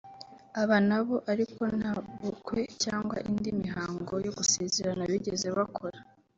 [0.61, 5.99] Aba nabo ariko nta bukwe cyangwa indi mihango yo gusezerana bigeze bakora